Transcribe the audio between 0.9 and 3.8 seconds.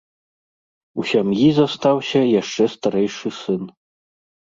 У сям'і застаўся яшчэ старэйшы сын.